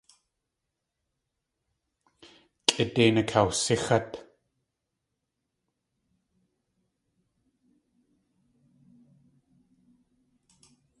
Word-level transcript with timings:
Kʼidéin 2.67 3.15
akawsixát. 3.21 4.09